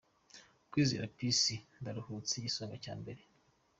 [0.71, 3.21] Kwizera Peace Ndaruhutse: Igisonga cya Mbere